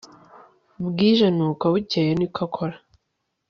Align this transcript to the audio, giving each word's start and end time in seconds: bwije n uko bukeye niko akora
bwije 0.85 1.27
n 1.37 1.39
uko 1.49 1.65
bukeye 1.73 2.11
niko 2.19 2.39
akora 2.47 2.75